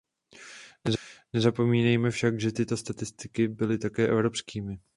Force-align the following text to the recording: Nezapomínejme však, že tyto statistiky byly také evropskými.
Nezapomínejme 1.33 2.11
však, 2.11 2.39
že 2.39 2.51
tyto 2.51 2.77
statistiky 2.77 3.47
byly 3.47 3.77
také 3.77 4.07
evropskými. 4.07 4.79